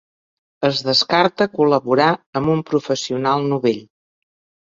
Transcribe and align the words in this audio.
Es 0.69 0.79
descarta 0.87 1.47
col·laborar 1.57 2.07
amb 2.41 2.51
un 2.55 2.63
professional 2.71 3.45
novell. 3.53 3.85